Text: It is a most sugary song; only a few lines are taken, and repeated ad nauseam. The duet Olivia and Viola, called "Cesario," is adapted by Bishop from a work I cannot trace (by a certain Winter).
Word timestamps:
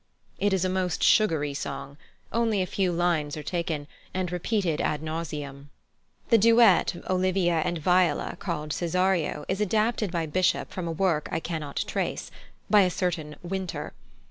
It 0.39 0.51
is 0.51 0.65
a 0.65 0.67
most 0.67 1.03
sugary 1.03 1.53
song; 1.53 1.95
only 2.33 2.59
a 2.63 2.65
few 2.65 2.91
lines 2.91 3.37
are 3.37 3.43
taken, 3.43 3.85
and 4.15 4.31
repeated 4.31 4.81
ad 4.81 5.03
nauseam. 5.03 5.69
The 6.29 6.39
duet 6.39 6.95
Olivia 7.07 7.59
and 7.63 7.77
Viola, 7.77 8.35
called 8.39 8.71
"Cesario," 8.73 9.45
is 9.47 9.61
adapted 9.61 10.09
by 10.11 10.25
Bishop 10.25 10.71
from 10.71 10.87
a 10.87 10.91
work 10.91 11.29
I 11.31 11.39
cannot 11.39 11.83
trace 11.85 12.31
(by 12.67 12.81
a 12.81 12.89
certain 12.89 13.35
Winter). 13.43 13.93